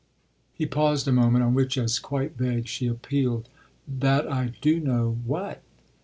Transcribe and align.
He 0.55 0.65
paused 0.65 1.07
a 1.07 1.11
moment; 1.11 1.43
on 1.43 1.53
which, 1.53 1.77
as 1.77 1.99
quite 1.99 2.35
vague, 2.35 2.67
she 2.67 2.87
appealed. 2.87 3.49
"That 3.87 4.27
I 4.31 4.53
'do 4.59 4.79
know' 4.79 5.19
what?" 5.27 5.61